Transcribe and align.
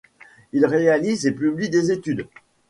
Il 0.51 0.65
réalise 0.65 1.27
et 1.27 1.31
publie 1.31 1.69
des 1.69 1.91
études. 1.91 2.27